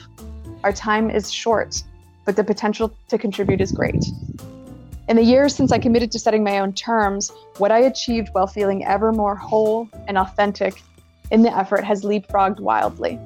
Our 0.62 0.72
time 0.72 1.10
is 1.10 1.28
short, 1.28 1.82
but 2.24 2.36
the 2.36 2.44
potential 2.44 2.96
to 3.08 3.18
contribute 3.18 3.60
is 3.60 3.72
great. 3.72 4.04
In 5.08 5.16
the 5.16 5.24
years 5.24 5.56
since 5.56 5.72
I 5.72 5.80
committed 5.80 6.12
to 6.12 6.20
setting 6.20 6.44
my 6.44 6.60
own 6.60 6.72
terms, 6.72 7.32
what 7.58 7.72
I 7.72 7.80
achieved 7.80 8.28
while 8.30 8.46
feeling 8.46 8.84
ever 8.84 9.10
more 9.10 9.34
whole 9.34 9.88
and 10.06 10.16
authentic 10.16 10.80
in 11.32 11.42
the 11.42 11.52
effort 11.52 11.82
has 11.82 12.04
leapfrogged 12.04 12.60
wildly. 12.60 13.18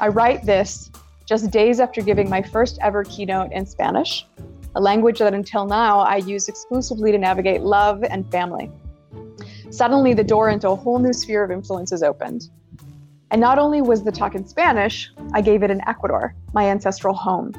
I 0.00 0.08
write 0.08 0.46
this 0.46 0.90
just 1.26 1.50
days 1.50 1.80
after 1.80 2.00
giving 2.00 2.30
my 2.30 2.40
first 2.40 2.78
ever 2.80 3.04
keynote 3.04 3.52
in 3.52 3.66
Spanish, 3.66 4.26
a 4.74 4.80
language 4.80 5.18
that 5.18 5.34
until 5.34 5.66
now 5.66 5.98
I 5.98 6.16
use 6.16 6.48
exclusively 6.48 7.12
to 7.12 7.18
navigate 7.18 7.60
love 7.60 8.02
and 8.04 8.26
family. 8.30 8.70
Suddenly, 9.70 10.14
the 10.14 10.24
door 10.24 10.48
into 10.48 10.70
a 10.70 10.76
whole 10.76 10.98
new 10.98 11.12
sphere 11.12 11.44
of 11.44 11.50
influence 11.50 11.92
is 11.92 12.02
opened. 12.02 12.48
And 13.30 13.40
not 13.40 13.58
only 13.58 13.82
was 13.82 14.04
the 14.04 14.12
talk 14.12 14.34
in 14.34 14.46
Spanish, 14.46 15.10
I 15.32 15.40
gave 15.40 15.62
it 15.62 15.70
in 15.70 15.80
Ecuador, 15.88 16.34
my 16.54 16.66
ancestral 16.66 17.14
home. 17.14 17.52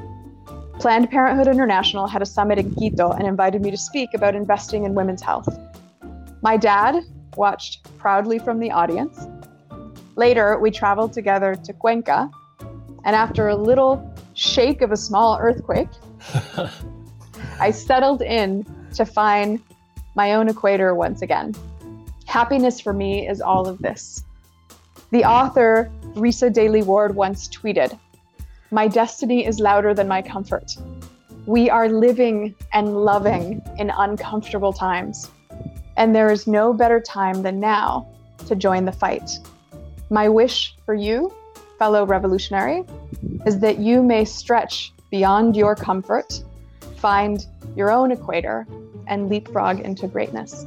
Planned 0.78 1.10
Parenthood 1.10 1.48
International 1.48 2.06
had 2.06 2.22
a 2.22 2.26
summit 2.26 2.58
in 2.58 2.74
Quito 2.74 3.10
and 3.10 3.26
invited 3.26 3.62
me 3.62 3.70
to 3.70 3.76
speak 3.76 4.10
about 4.14 4.34
investing 4.34 4.84
in 4.84 4.94
women's 4.94 5.22
health. 5.22 5.48
My 6.40 6.56
dad 6.56 7.04
watched 7.36 7.86
proudly 7.98 8.38
from 8.38 8.58
the 8.58 8.70
audience 8.70 9.26
Later, 10.18 10.58
we 10.58 10.72
traveled 10.72 11.12
together 11.12 11.54
to 11.54 11.72
Cuenca, 11.72 12.28
and 13.04 13.14
after 13.14 13.46
a 13.46 13.54
little 13.54 14.12
shake 14.34 14.82
of 14.82 14.90
a 14.90 14.96
small 14.96 15.38
earthquake, 15.40 15.90
I 17.60 17.70
settled 17.70 18.22
in 18.22 18.66
to 18.94 19.06
find 19.06 19.60
my 20.16 20.34
own 20.34 20.48
equator 20.48 20.92
once 20.92 21.22
again. 21.22 21.54
Happiness 22.28 22.78
for 22.78 22.92
me 22.92 23.26
is 23.26 23.40
all 23.40 23.66
of 23.66 23.78
this. 23.78 24.22
The 25.12 25.24
author, 25.24 25.90
Risa 26.14 26.52
Daly 26.52 26.82
Ward, 26.82 27.16
once 27.16 27.48
tweeted 27.48 27.98
My 28.70 28.86
destiny 28.86 29.46
is 29.46 29.60
louder 29.60 29.94
than 29.94 30.06
my 30.08 30.20
comfort. 30.20 30.76
We 31.46 31.70
are 31.70 31.88
living 31.88 32.54
and 32.74 32.98
loving 32.98 33.62
in 33.78 33.88
uncomfortable 33.88 34.74
times, 34.74 35.30
and 35.96 36.14
there 36.14 36.30
is 36.30 36.46
no 36.46 36.74
better 36.74 37.00
time 37.00 37.40
than 37.40 37.60
now 37.60 38.06
to 38.46 38.54
join 38.54 38.84
the 38.84 38.92
fight. 38.92 39.38
My 40.10 40.28
wish 40.28 40.76
for 40.84 40.92
you, 40.92 41.32
fellow 41.78 42.04
revolutionary, 42.04 42.84
is 43.46 43.58
that 43.60 43.78
you 43.78 44.02
may 44.02 44.26
stretch 44.26 44.92
beyond 45.10 45.56
your 45.56 45.74
comfort, 45.74 46.44
find 46.98 47.46
your 47.74 47.90
own 47.90 48.12
equator, 48.12 48.66
and 49.06 49.30
leapfrog 49.30 49.80
into 49.80 50.06
greatness. 50.06 50.66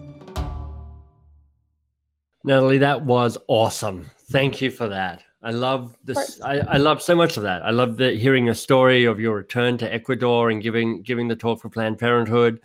Nathalie, 2.43 2.79
that 2.79 3.05
was 3.05 3.37
awesome. 3.47 4.09
Thank 4.31 4.61
you 4.61 4.71
for 4.71 4.87
that. 4.87 5.23
I 5.43 5.51
love 5.51 5.97
this. 6.03 6.39
I, 6.41 6.59
I 6.59 6.77
love 6.77 7.01
so 7.01 7.15
much 7.15 7.37
of 7.37 7.43
that. 7.43 7.63
I 7.63 7.71
love 7.71 7.97
the, 7.97 8.11
hearing 8.11 8.49
a 8.49 8.55
story 8.55 9.05
of 9.05 9.19
your 9.19 9.35
return 9.35 9.77
to 9.79 9.91
Ecuador 9.91 10.51
and 10.51 10.61
giving 10.61 11.01
giving 11.01 11.27
the 11.27 11.35
talk 11.35 11.61
for 11.61 11.69
Planned 11.69 11.97
Parenthood, 11.97 12.61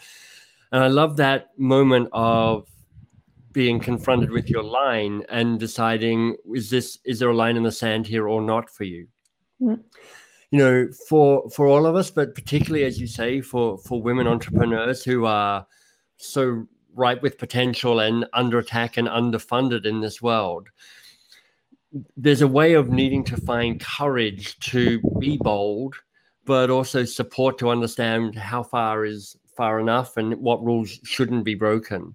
and 0.73 0.85
I 0.85 0.89
love 0.89 1.17
that 1.17 1.59
moment 1.59 2.09
of 2.13 2.69
being 3.57 3.81
confronted 3.81 4.31
with 4.31 4.51
your 4.51 4.63
line 4.63 5.23
and 5.31 5.59
deciding 5.59 6.37
is 6.55 6.69
this 6.69 6.99
is 7.07 7.19
there 7.19 7.31
a 7.31 7.35
line 7.35 7.57
in 7.57 7.63
the 7.63 7.73
sand 7.73 8.07
here 8.07 8.29
or 8.29 8.43
not 8.43 8.69
for 8.69 8.85
you 8.85 9.09
mm-hmm. 9.63 9.81
you 10.51 10.59
know 10.59 10.87
for 11.09 11.49
for 11.49 11.67
all 11.67 11.87
of 11.87 11.97
us 11.97 12.11
but 12.11 12.35
particularly 12.35 12.85
as 12.85 13.01
you 13.01 13.07
say 13.07 13.41
for 13.41 13.79
for 13.79 14.03
women 14.03 14.27
entrepreneurs 14.27 15.03
who 15.03 15.25
are 15.25 15.67
so 16.19 16.67
ripe 16.97 17.23
with 17.23 17.39
potential 17.39 18.01
and 18.01 18.27
under 18.33 18.59
attack 18.59 18.97
and 18.97 19.07
underfunded 19.07 19.87
in 19.87 20.01
this 20.01 20.21
world. 20.21 20.69
There's 22.17 22.43
a 22.43 22.49
way 22.49 22.75
of 22.75 22.91
needing 22.91 23.25
to 23.25 23.37
find 23.37 23.81
courage 23.81 24.59
to 24.71 25.01
be 25.19 25.37
bold 25.37 25.95
but 26.47 26.71
also 26.71 27.05
support 27.05 27.59
to 27.59 27.71
understand 27.71 28.37
how 28.37 28.63
far 28.63 29.05
is 29.05 29.37
far 29.57 29.81
enough 29.81 30.17
and 30.17 30.35
what 30.37 30.65
rules 30.65 31.01
shouldn't 31.03 31.45
be 31.45 31.55
broken. 31.55 32.15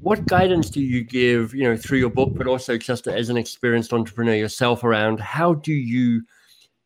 What 0.00 0.26
guidance 0.26 0.70
do 0.70 0.80
you 0.80 1.04
give 1.04 1.54
you 1.54 1.64
know 1.64 1.76
through 1.76 1.98
your 1.98 2.10
book 2.10 2.32
but 2.34 2.46
also 2.46 2.76
just 2.76 3.06
as 3.06 3.28
an 3.28 3.36
experienced 3.36 3.92
entrepreneur 3.92 4.34
yourself 4.34 4.84
around 4.84 5.20
how 5.20 5.54
do 5.54 5.72
you 5.72 6.22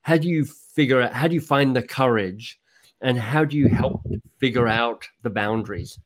how 0.02 0.16
do 0.16 0.28
you 0.28 0.44
figure 0.44 1.00
out 1.00 1.12
how 1.12 1.28
do 1.28 1.34
you 1.34 1.40
find 1.40 1.74
the 1.74 1.82
courage 1.82 2.60
and 3.00 3.18
how 3.18 3.44
do 3.44 3.56
you 3.56 3.68
help 3.68 4.00
figure 4.38 4.68
out 4.68 5.08
the 5.22 5.30
boundaries 5.30 5.98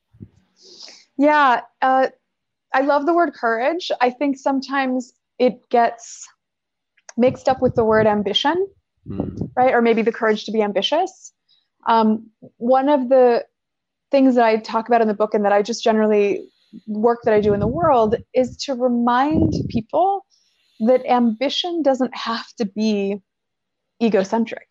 yeah 1.18 1.60
uh, 1.82 2.08
i 2.75 2.80
love 2.80 3.06
the 3.06 3.14
word 3.14 3.32
courage 3.34 3.90
i 4.00 4.10
think 4.10 4.37
sometimes 4.37 5.12
it 5.38 5.68
gets 5.70 6.26
mixed 7.16 7.48
up 7.48 7.60
with 7.60 7.75
the 7.75 7.84
word 7.84 8.06
ambition 8.06 8.66
mm. 9.08 9.50
right 9.56 9.75
or 9.75 9.82
maybe 9.82 10.02
the 10.02 10.12
courage 10.12 10.44
to 10.44 10.52
be 10.52 10.62
ambitious 10.62 11.32
um, 11.87 12.28
one 12.56 12.88
of 12.88 13.08
the 13.08 13.44
things 14.10 14.34
that 14.34 14.44
i 14.44 14.56
talk 14.56 14.88
about 14.88 15.00
in 15.00 15.08
the 15.08 15.14
book 15.14 15.34
and 15.34 15.44
that 15.44 15.52
i 15.52 15.62
just 15.62 15.82
generally 15.82 16.48
work 16.87 17.20
that 17.25 17.34
I 17.34 17.40
do 17.40 17.54
in 17.54 17.60
the 17.60 17.66
world 17.66 18.16
is 18.34 18.56
to 18.58 18.75
remind 18.75 19.54
people 19.68 20.25
that 20.80 21.04
ambition 21.06 21.82
doesn't 21.82 22.16
have 22.16 22.46
to 22.58 22.64
be 22.64 23.16
egocentric. 24.02 24.68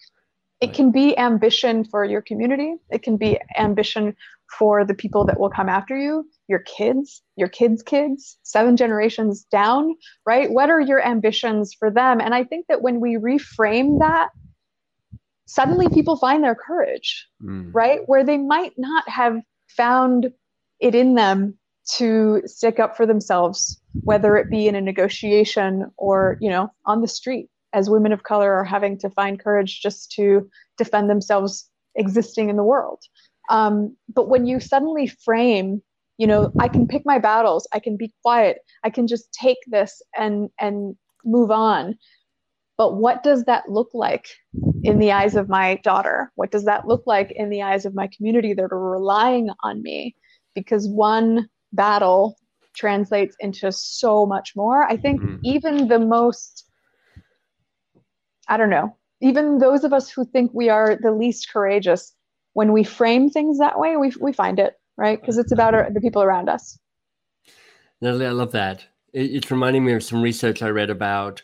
It 0.59 0.73
can 0.73 0.91
be 0.91 1.17
ambition 1.17 1.85
for 1.85 2.03
your 2.03 2.21
community, 2.21 2.75
it 2.89 3.03
can 3.03 3.17
be 3.17 3.39
ambition 3.57 4.15
for 4.57 4.85
the 4.85 4.93
people 4.93 5.25
that 5.25 5.39
will 5.39 5.49
come 5.49 5.69
after 5.69 5.97
you, 5.97 6.27
your 6.47 6.59
kids, 6.59 7.21
your 7.35 7.49
kids' 7.49 7.83
kids, 7.83 8.37
seven 8.43 8.77
generations 8.77 9.43
down, 9.51 9.95
right? 10.25 10.49
What 10.49 10.69
are 10.69 10.79
your 10.79 11.05
ambitions 11.05 11.73
for 11.77 11.91
them? 11.91 12.21
And 12.21 12.33
I 12.33 12.43
think 12.43 12.65
that 12.67 12.81
when 12.81 12.99
we 12.99 13.17
reframe 13.17 13.99
that, 13.99 14.29
suddenly 15.45 15.89
people 15.89 16.15
find 16.17 16.43
their 16.43 16.55
courage, 16.55 17.27
mm. 17.43 17.69
right? 17.73 18.01
Where 18.05 18.23
they 18.23 18.37
might 18.37 18.73
not 18.77 19.07
have 19.09 19.41
found 19.67 20.31
it 20.79 20.95
in 20.95 21.15
them 21.15 21.57
to 21.95 22.41
stick 22.45 22.79
up 22.79 22.97
for 22.97 23.05
themselves, 23.05 23.81
whether 24.03 24.35
it 24.37 24.49
be 24.49 24.67
in 24.67 24.75
a 24.75 24.81
negotiation 24.81 25.89
or, 25.97 26.37
you 26.41 26.49
know, 26.49 26.69
on 26.85 27.01
the 27.01 27.07
street, 27.07 27.49
as 27.77 27.89
women 27.89 28.12
of 28.12 28.24
color 28.24 28.51
are 28.53 28.63
having 28.63 28.98
to 28.98 29.10
find 29.12 29.39
courage 29.39 29.81
just 29.81 30.12
to 30.13 30.50
defend 30.77 31.10
themselves 31.10 31.69
existing 31.96 32.50
in 32.50 32.57
the 32.57 32.63
world. 32.63 33.00
Um, 33.50 33.96
but 34.13 34.29
when 34.29 34.46
you 34.46 34.60
suddenly 34.60 35.07
frame, 35.07 35.81
you 36.17 36.27
know, 36.27 36.51
I 36.60 36.67
can 36.67 36.88
pick 36.88 37.03
my 37.05 37.19
battles, 37.19 37.67
I 37.74 37.79
can 37.79 37.96
be 37.96 38.12
quiet, 38.24 38.57
I 38.84 38.89
can 38.89 39.05
just 39.07 39.31
take 39.31 39.60
this 39.67 40.01
and 40.17 40.50
and 40.60 40.96
move 41.24 41.51
on. 41.51 41.96
But 42.77 42.96
what 42.96 43.24
does 43.24 43.43
that 43.46 43.69
look 43.69 43.89
like 43.93 44.27
in 44.84 45.00
the 45.00 45.12
eyes 45.12 45.36
of 45.36 45.50
my 45.50 45.79
daughter? 45.84 46.31
What 46.36 46.51
does 46.51 46.65
that 46.65 46.88
look 46.88 47.03
like 47.05 47.31
in 47.31 47.50
the 47.50 47.62
eyes 47.62 47.86
of 47.86 47.96
my 47.96 48.07
community 48.15 48.53
that 48.53 48.72
are 48.72 48.91
relying 48.91 49.50
on 49.63 49.81
me? 49.81 50.15
Because 50.53 50.88
one 50.88 51.48
battle 51.74 52.38
translates 52.75 53.36
into 53.39 53.72
so 53.72 54.25
much 54.25 54.53
more. 54.55 54.84
I 54.84 54.96
think 54.96 55.22
mm-hmm. 55.22 55.38
even 55.43 55.88
the 55.88 56.00
most, 56.00 56.66
I 58.47 58.57
don't 58.57 58.69
know, 58.69 58.95
even 59.21 59.57
those 59.57 59.83
of 59.83 59.93
us 59.93 60.09
who 60.09 60.25
think 60.25 60.51
we 60.53 60.69
are 60.69 60.95
the 60.95 61.11
least 61.11 61.51
courageous, 61.51 62.13
when 62.53 62.71
we 62.71 62.83
frame 62.83 63.29
things 63.29 63.59
that 63.59 63.79
way, 63.79 63.97
we, 63.97 64.11
we 64.19 64.33
find 64.33 64.59
it, 64.59 64.79
right? 64.95 65.19
Because 65.19 65.37
it's 65.37 65.51
about 65.51 65.73
our, 65.73 65.91
the 65.91 66.01
people 66.01 66.23
around 66.23 66.49
us. 66.49 66.77
Nathalie, 68.01 68.27
I 68.27 68.31
love 68.31 68.51
that. 68.51 68.85
It, 69.13 69.31
it's 69.35 69.51
reminding 69.51 69.85
me 69.85 69.93
of 69.93 70.03
some 70.03 70.21
research 70.21 70.61
I 70.61 70.69
read 70.69 70.89
about 70.89 71.41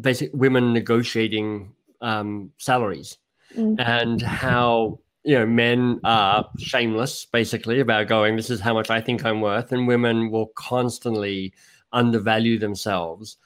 basic 0.00 0.30
women 0.32 0.72
negotiating 0.72 1.72
um, 2.00 2.52
salaries 2.58 3.18
mm-hmm. 3.56 3.80
and 3.80 4.22
how 4.22 4.98
you 5.24 5.36
know 5.36 5.46
men 5.46 6.00
are 6.04 6.48
shameless 6.58 7.26
basically 7.26 7.80
about 7.80 8.06
going 8.06 8.36
this 8.36 8.48
is 8.48 8.60
how 8.60 8.72
much 8.72 8.90
i 8.90 9.00
think 9.00 9.24
i'm 9.24 9.40
worth 9.40 9.72
and 9.72 9.88
women 9.88 10.30
will 10.30 10.46
constantly 10.54 11.52
undervalue 11.92 12.58
themselves 12.58 13.36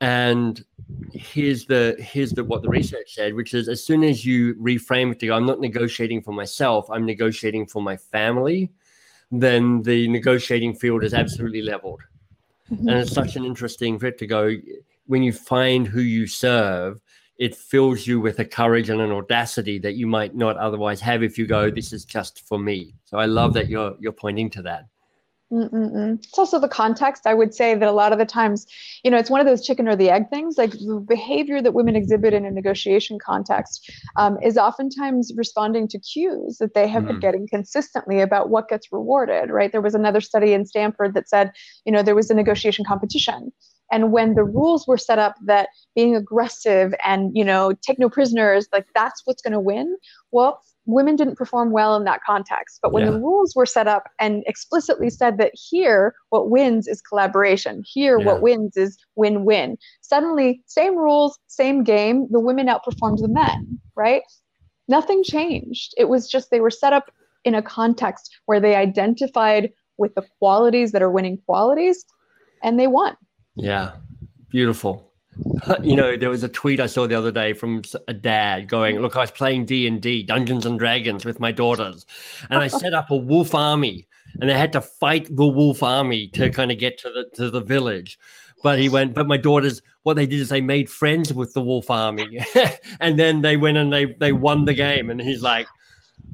and 0.00 0.64
here's 1.12 1.64
the 1.64 1.96
here's 1.98 2.30
the 2.30 2.44
what 2.44 2.62
the 2.62 2.68
research 2.68 3.14
said 3.14 3.34
which 3.34 3.52
is 3.52 3.68
as 3.68 3.82
soon 3.82 4.04
as 4.04 4.24
you 4.24 4.54
reframe 4.54 5.10
it 5.10 5.18
to 5.18 5.26
go 5.26 5.34
i'm 5.34 5.46
not 5.46 5.60
negotiating 5.60 6.22
for 6.22 6.32
myself 6.32 6.88
i'm 6.90 7.04
negotiating 7.04 7.66
for 7.66 7.82
my 7.82 7.96
family 7.96 8.70
then 9.30 9.82
the 9.82 10.08
negotiating 10.08 10.74
field 10.74 11.04
is 11.04 11.12
absolutely 11.12 11.60
leveled. 11.60 12.00
Mm-hmm. 12.72 12.88
and 12.88 12.98
it's 12.98 13.12
such 13.12 13.36
an 13.36 13.44
interesting 13.44 13.98
fit 13.98 14.18
to 14.18 14.26
go 14.26 14.54
when 15.06 15.22
you 15.22 15.32
find 15.32 15.86
who 15.86 16.00
you 16.00 16.26
serve 16.26 17.00
it 17.38 17.54
fills 17.54 18.06
you 18.06 18.20
with 18.20 18.40
a 18.40 18.44
courage 18.44 18.90
and 18.90 19.00
an 19.00 19.12
audacity 19.12 19.78
that 19.78 19.94
you 19.94 20.06
might 20.06 20.34
not 20.34 20.56
otherwise 20.56 21.00
have 21.00 21.22
if 21.22 21.38
you 21.38 21.46
go 21.46 21.70
this 21.70 21.92
is 21.92 22.04
just 22.04 22.46
for 22.46 22.58
me. 22.58 22.94
So 23.04 23.18
i 23.18 23.24
love 23.24 23.54
that 23.54 23.68
you're 23.68 23.96
you're 23.98 24.12
pointing 24.12 24.50
to 24.50 24.62
that 24.62 24.86
Mm-mm-mm. 25.50 26.18
It's 26.22 26.38
also 26.38 26.58
the 26.58 26.68
context. 26.68 27.26
I 27.26 27.32
would 27.32 27.54
say 27.54 27.74
that 27.74 27.88
a 27.88 27.92
lot 27.92 28.12
of 28.12 28.18
the 28.18 28.26
times, 28.26 28.66
you 29.02 29.10
know, 29.10 29.16
it's 29.16 29.30
one 29.30 29.40
of 29.40 29.46
those 29.46 29.64
chicken 29.64 29.88
or 29.88 29.96
the 29.96 30.10
egg 30.10 30.28
things. 30.28 30.58
Like 30.58 30.72
the 30.72 31.02
behavior 31.08 31.62
that 31.62 31.72
women 31.72 31.96
exhibit 31.96 32.34
in 32.34 32.44
a 32.44 32.50
negotiation 32.50 33.18
context 33.18 33.90
um, 34.16 34.36
is 34.42 34.58
oftentimes 34.58 35.32
responding 35.36 35.88
to 35.88 35.98
cues 35.98 36.58
that 36.58 36.74
they 36.74 36.86
have 36.86 37.04
mm. 37.04 37.08
been 37.08 37.20
getting 37.20 37.48
consistently 37.48 38.20
about 38.20 38.50
what 38.50 38.68
gets 38.68 38.92
rewarded, 38.92 39.48
right? 39.48 39.72
There 39.72 39.80
was 39.80 39.94
another 39.94 40.20
study 40.20 40.52
in 40.52 40.66
Stanford 40.66 41.14
that 41.14 41.30
said, 41.30 41.52
you 41.86 41.92
know, 41.92 42.02
there 42.02 42.14
was 42.14 42.28
a 42.28 42.34
negotiation 42.34 42.84
competition. 42.84 43.50
And 43.90 44.12
when 44.12 44.34
the 44.34 44.44
rules 44.44 44.86
were 44.86 44.98
set 44.98 45.18
up 45.18 45.36
that 45.46 45.70
being 45.94 46.14
aggressive 46.14 46.92
and, 47.02 47.30
you 47.34 47.44
know, 47.44 47.72
take 47.80 47.98
no 47.98 48.10
prisoners, 48.10 48.68
like 48.70 48.86
that's 48.94 49.22
what's 49.24 49.40
going 49.40 49.54
to 49.54 49.60
win, 49.60 49.96
well, 50.30 50.60
women 50.88 51.16
didn't 51.16 51.36
perform 51.36 51.70
well 51.70 51.94
in 51.96 52.04
that 52.04 52.22
context. 52.26 52.80
But 52.82 52.92
when 52.92 53.04
yeah. 53.04 53.10
the 53.10 53.20
rules 53.20 53.54
were 53.54 53.66
set 53.66 53.86
up 53.86 54.04
and 54.18 54.42
explicitly 54.46 55.10
said 55.10 55.36
that 55.38 55.52
here, 55.54 56.14
what 56.30 56.50
wins 56.50 56.88
is 56.88 57.02
collaboration, 57.02 57.82
here, 57.86 58.18
yeah. 58.18 58.24
what 58.24 58.40
wins 58.40 58.76
is 58.76 58.98
win 59.14 59.44
win, 59.44 59.76
suddenly, 60.00 60.62
same 60.66 60.96
rules, 60.96 61.38
same 61.46 61.84
game, 61.84 62.26
the 62.30 62.40
women 62.40 62.66
outperformed 62.66 63.18
the 63.18 63.28
men, 63.28 63.78
right? 63.96 64.22
Nothing 64.88 65.22
changed. 65.22 65.92
It 65.98 66.08
was 66.08 66.26
just 66.26 66.50
they 66.50 66.60
were 66.60 66.70
set 66.70 66.94
up 66.94 67.10
in 67.44 67.54
a 67.54 67.62
context 67.62 68.34
where 68.46 68.58
they 68.58 68.74
identified 68.74 69.70
with 69.98 70.14
the 70.14 70.24
qualities 70.38 70.92
that 70.92 71.02
are 71.02 71.10
winning 71.10 71.38
qualities 71.44 72.04
and 72.62 72.80
they 72.80 72.86
won. 72.86 73.14
Yeah, 73.56 73.92
beautiful. 74.48 75.07
you 75.82 75.96
know, 75.96 76.16
there 76.16 76.30
was 76.30 76.42
a 76.42 76.48
tweet 76.48 76.80
I 76.80 76.86
saw 76.86 77.06
the 77.06 77.16
other 77.16 77.32
day 77.32 77.52
from 77.52 77.82
a 78.06 78.14
dad 78.14 78.68
going, 78.68 78.98
"Look, 79.00 79.16
I 79.16 79.20
was 79.20 79.30
playing 79.30 79.66
D 79.66 79.86
and 79.86 80.00
D, 80.00 80.22
Dungeons 80.22 80.66
and 80.66 80.78
Dragons, 80.78 81.24
with 81.24 81.40
my 81.40 81.52
daughters, 81.52 82.06
and 82.50 82.60
I 82.60 82.66
set 82.68 82.94
up 82.94 83.10
a 83.10 83.16
wolf 83.16 83.54
army, 83.54 84.06
and 84.40 84.48
they 84.48 84.58
had 84.58 84.72
to 84.72 84.80
fight 84.80 85.28
the 85.34 85.46
wolf 85.46 85.82
army 85.82 86.28
to 86.28 86.50
kind 86.50 86.70
of 86.70 86.78
get 86.78 86.98
to 86.98 87.10
the 87.10 87.24
to 87.36 87.50
the 87.50 87.60
village." 87.60 88.18
But 88.62 88.80
he 88.80 88.88
went, 88.88 89.14
but 89.14 89.28
my 89.28 89.36
daughters, 89.36 89.82
what 90.02 90.14
they 90.14 90.26
did 90.26 90.40
is 90.40 90.48
they 90.48 90.60
made 90.60 90.90
friends 90.90 91.32
with 91.32 91.54
the 91.54 91.60
wolf 91.60 91.90
army, 91.90 92.44
and 93.00 93.16
then 93.16 93.42
they 93.42 93.56
went 93.56 93.78
and 93.78 93.92
they 93.92 94.06
they 94.06 94.32
won 94.32 94.64
the 94.64 94.74
game. 94.74 95.10
And 95.10 95.20
he's 95.20 95.42
like, 95.42 95.68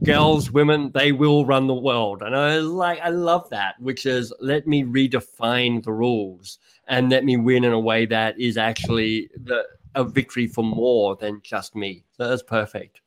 girls, 0.05 0.51
women, 0.51 0.91
they 0.95 1.13
will 1.13 1.45
run 1.45 1.67
the 1.67 1.75
world. 1.75 2.23
And 2.23 2.35
I 2.35 2.57
was 2.57 2.67
like, 2.67 3.01
I 3.01 3.11
love 3.11 3.51
that, 3.51 3.75
which 3.79 4.07
is 4.07 4.33
let 4.41 4.67
me 4.67 4.85
redefine 4.85 5.83
the 5.85 5.93
rules 5.93 6.59
and 6.88 7.11
let 7.11 7.25
me 7.25 7.37
win 7.37 7.64
in 7.64 7.73
a 7.73 7.81
way 7.81 8.07
that 8.07 8.38
is 8.38 8.57
actually 8.57 9.31
the, 9.42 9.64
a 9.94 10.05
victory 10.05 10.47
for 10.47 10.64
more 10.64 11.16
than 11.16 11.40
just 11.42 11.75
me. 11.75 12.05
So 12.16 12.29
that's 12.29 12.42
perfect. 12.42 13.01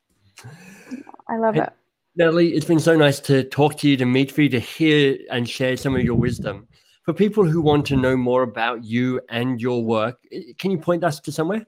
I 1.28 1.38
love 1.38 1.56
and, 1.56 1.68
it. 1.68 1.74
Nathalie, 2.16 2.54
it's 2.54 2.66
been 2.66 2.80
so 2.80 2.96
nice 2.96 3.20
to 3.22 3.44
talk 3.44 3.78
to 3.80 3.90
you, 3.90 3.98
to 3.98 4.06
meet 4.06 4.36
you, 4.38 4.50
to 4.50 4.60
hear 4.60 5.18
and 5.30 5.48
share 5.48 5.78
some 5.78 5.96
of 5.96 6.04
your 6.04 6.16
wisdom. 6.16 6.68
For 7.04 7.14
people 7.14 7.46
who 7.46 7.62
want 7.62 7.86
to 7.88 7.96
know 7.96 8.18
more 8.18 8.44
about 8.44 8.84
you 8.84 9.22
and 9.30 9.62
your 9.62 9.84
work, 9.84 10.20
can 10.58 10.72
you 10.72 10.78
point 10.78 11.04
us 11.04 11.20
to 11.22 11.32
somewhere? 11.32 11.66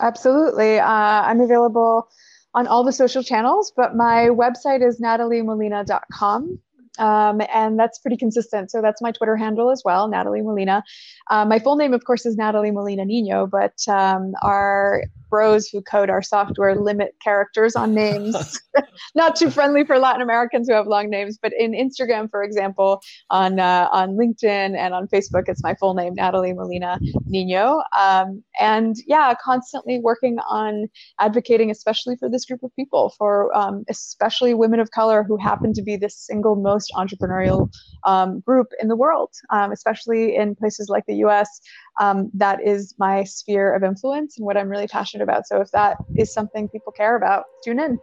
Absolutely. 0.00 0.78
Uh, 0.78 0.86
I'm 0.86 1.40
available 1.40 2.08
on 2.54 2.66
all 2.66 2.82
the 2.82 2.92
social 2.92 3.22
channels, 3.22 3.72
but 3.76 3.94
my 3.94 4.28
website 4.28 4.86
is 4.86 5.00
nathaliemolina.com. 5.00 6.58
Um, 6.98 7.40
and 7.52 7.78
that's 7.78 7.98
pretty 7.98 8.16
consistent. 8.16 8.70
So 8.70 8.82
that's 8.82 9.00
my 9.00 9.12
Twitter 9.12 9.36
handle 9.36 9.70
as 9.70 9.82
well, 9.84 10.08
Nathalie 10.08 10.42
Molina. 10.42 10.82
Uh, 11.30 11.44
my 11.44 11.58
full 11.58 11.76
name, 11.76 11.94
of 11.94 12.04
course, 12.04 12.26
is 12.26 12.36
Nathalie 12.36 12.72
Molina 12.72 13.04
Niño, 13.04 13.48
but 13.48 13.74
um, 13.92 14.32
our 14.42 15.04
bros 15.30 15.68
who 15.68 15.80
code 15.82 16.10
our 16.10 16.22
software 16.22 16.74
limit 16.76 17.14
characters 17.22 17.76
on 17.76 17.94
names. 17.94 18.60
Not 19.14 19.36
too 19.36 19.50
friendly 19.50 19.84
for 19.84 19.98
Latin 19.98 20.22
Americans 20.22 20.68
who 20.68 20.74
have 20.74 20.86
long 20.86 21.10
names, 21.10 21.38
but 21.40 21.52
in 21.58 21.72
Instagram, 21.72 22.30
for 22.30 22.42
example, 22.42 23.00
on 23.30 23.58
uh, 23.58 23.88
on 23.92 24.16
LinkedIn 24.16 24.76
and 24.76 24.94
on 24.94 25.08
Facebook, 25.08 25.44
it's 25.46 25.62
my 25.62 25.74
full 25.74 25.94
name, 25.94 26.14
Nathalie 26.14 26.52
Molina 26.52 26.98
Niño. 27.32 27.82
Um, 27.98 28.42
and 28.58 28.96
yeah, 29.06 29.34
constantly 29.42 29.98
working 29.98 30.38
on 30.48 30.88
advocating, 31.18 31.70
especially 31.70 32.16
for 32.16 32.28
this 32.28 32.44
group 32.44 32.62
of 32.62 32.74
people, 32.76 33.14
for 33.18 33.56
um, 33.56 33.84
especially 33.88 34.54
women 34.54 34.80
of 34.80 34.90
color 34.90 35.22
who 35.22 35.36
happen 35.36 35.72
to 35.74 35.82
be 35.82 35.96
the 35.96 36.10
single 36.10 36.56
most 36.56 36.92
entrepreneurial 36.96 37.70
um, 38.04 38.40
group 38.40 38.68
in 38.80 38.88
the 38.88 38.96
world, 38.96 39.30
um, 39.50 39.72
especially 39.72 40.36
in 40.36 40.54
places 40.54 40.88
like 40.88 41.06
the 41.06 41.16
US 41.26 41.60
um, 42.00 42.30
that 42.34 42.66
is 42.66 42.94
my 42.98 43.22
sphere 43.22 43.72
of 43.74 43.84
influence 43.84 44.38
and 44.38 44.46
what 44.46 44.56
I'm 44.56 44.68
really 44.68 44.88
passionate 44.88 45.22
about. 45.22 45.46
So 45.46 45.60
if 45.60 45.70
that 45.72 45.98
is 46.16 46.32
something 46.32 46.68
people 46.68 46.92
care 46.92 47.14
about, 47.14 47.44
tune 47.62 47.78
in. 47.78 47.98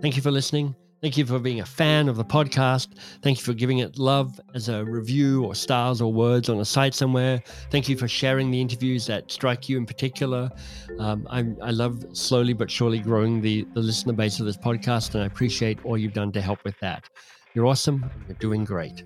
Thank 0.00 0.14
you 0.14 0.22
for 0.22 0.30
listening. 0.30 0.76
Thank 1.02 1.18
you 1.18 1.26
for 1.26 1.38
being 1.38 1.60
a 1.60 1.66
fan 1.66 2.08
of 2.08 2.16
the 2.16 2.24
podcast. 2.24 2.98
Thank 3.22 3.38
you 3.38 3.44
for 3.44 3.52
giving 3.52 3.78
it 3.78 3.98
love 3.98 4.40
as 4.54 4.68
a 4.68 4.84
review 4.84 5.44
or 5.44 5.54
stars 5.54 6.00
or 6.00 6.12
words 6.12 6.48
on 6.48 6.58
a 6.60 6.64
site 6.64 6.94
somewhere. 6.94 7.42
Thank 7.70 7.88
you 7.88 7.96
for 7.96 8.08
sharing 8.08 8.50
the 8.50 8.60
interviews 8.60 9.06
that 9.06 9.30
strike 9.30 9.68
you 9.68 9.76
in 9.76 9.84
particular. 9.84 10.50
Um, 10.98 11.26
i 11.30 11.70
love 11.70 12.04
slowly 12.12 12.54
but 12.54 12.70
surely 12.70 12.98
growing 12.98 13.40
the, 13.40 13.66
the 13.74 13.80
listener 13.80 14.14
base 14.14 14.40
of 14.40 14.46
this 14.46 14.56
podcast, 14.56 15.14
and 15.14 15.22
I 15.22 15.26
appreciate 15.26 15.84
all 15.84 15.98
you've 15.98 16.14
done 16.14 16.32
to 16.32 16.40
help 16.40 16.64
with 16.64 16.78
that. 16.80 17.08
You're 17.56 17.68
awesome. 17.68 18.04
You're 18.28 18.36
doing 18.36 18.64
great. 18.64 19.02